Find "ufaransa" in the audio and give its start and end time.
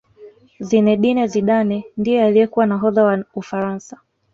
3.35-3.99